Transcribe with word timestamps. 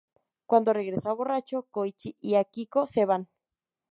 Cuando 0.47 0.73
regresa, 0.73 1.13
borracho, 1.13 1.67
Kōichi 1.71 2.15
y 2.21 2.33
Akiko 2.33 2.87
se 2.87 3.05
van. 3.05 3.29